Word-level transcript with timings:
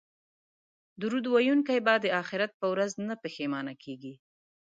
درود 1.01 1.25
ویونکی 1.33 1.79
به 1.85 1.95
د 2.03 2.05
اخرت 2.21 2.51
په 2.61 2.65
ورځ 2.73 2.91
نه 3.09 3.15
پښیمانه 3.23 3.73
کیږي 3.83 4.13